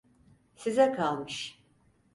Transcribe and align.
Size 0.55 0.91
kalmış. 0.91 1.63